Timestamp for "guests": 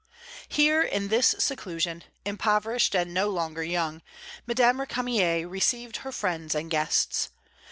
6.71-7.29